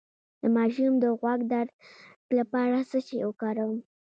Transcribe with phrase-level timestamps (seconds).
[0.41, 1.69] د ماشوم د غوږ د درد
[2.37, 3.79] لپاره څه شی وکاروم؟